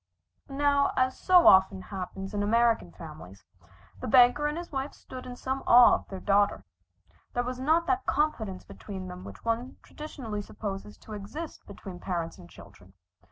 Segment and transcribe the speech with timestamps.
[0.49, 3.45] Now, as so often happens in American families,
[3.99, 6.65] the banker and his wife stood in some awe of their daughter.
[7.35, 12.39] There was not that confidence between them which one traditionally supposes to exist between parents
[12.39, 12.93] and children.